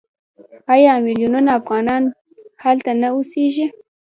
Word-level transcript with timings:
آیا 0.73 0.93
میلیونونه 1.05 1.49
افغانان 1.59 2.03
هلته 2.63 2.91
نه 3.01 3.07
اوسېږي؟ 3.15 3.67